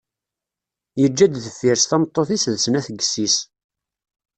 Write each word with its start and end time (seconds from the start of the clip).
Yeǧǧa-d 1.01 1.33
deffir-s 1.43 1.85
tameṭṭut-is 1.89 2.43
d 2.53 2.55
snat 2.63 2.87
n 2.89 2.95
yessi-s. 2.97 3.37